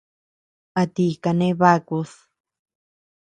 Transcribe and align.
¿A 0.81 0.83
ti 0.93 1.05
kane 1.23 1.47
bakud? 1.59 2.09